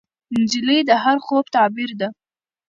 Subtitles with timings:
[0.39, 2.07] نجلۍ د هر خوب تعبیر ده.